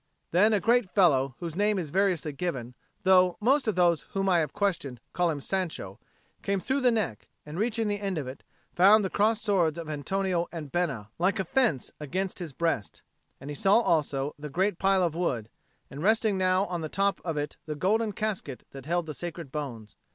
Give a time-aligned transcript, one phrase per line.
[0.31, 4.39] Then a great fellow, whose name is variously given, though most of those whom I
[4.39, 5.99] have questioned call him Sancho,
[6.41, 8.43] came through the neck, and, reaching the end of it,
[8.73, 13.03] found the crossed swords of Antonio and Bena like a fence against his breast.
[13.39, 15.49] And he saw also the great pile of wood,
[15.91, 19.51] and resting now on the top of it the golden casket that held the sacred
[19.51, 19.97] bones.